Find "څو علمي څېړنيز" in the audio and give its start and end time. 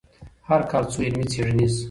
0.91-1.73